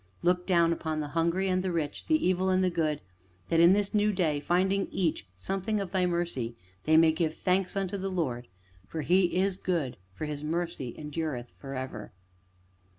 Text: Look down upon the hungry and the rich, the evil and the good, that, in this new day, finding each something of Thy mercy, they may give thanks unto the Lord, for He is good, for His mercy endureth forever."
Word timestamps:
Look 0.23 0.47
down 0.47 0.73
upon 0.73 0.99
the 0.99 1.09
hungry 1.09 1.47
and 1.47 1.61
the 1.63 1.71
rich, 1.71 2.07
the 2.07 2.15
evil 2.25 2.49
and 2.49 2.63
the 2.63 2.71
good, 2.71 3.01
that, 3.49 3.59
in 3.59 3.73
this 3.73 3.93
new 3.93 4.11
day, 4.11 4.39
finding 4.39 4.87
each 4.89 5.27
something 5.35 5.79
of 5.79 5.91
Thy 5.91 6.07
mercy, 6.07 6.55
they 6.85 6.97
may 6.97 7.11
give 7.11 7.35
thanks 7.35 7.75
unto 7.75 7.97
the 7.99 8.09
Lord, 8.09 8.47
for 8.87 9.01
He 9.01 9.25
is 9.37 9.55
good, 9.55 9.97
for 10.15 10.25
His 10.25 10.43
mercy 10.43 10.95
endureth 10.97 11.51
forever." 11.59 12.13